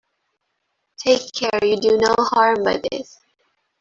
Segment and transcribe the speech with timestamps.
[0.97, 3.19] Take care you do no harm by this.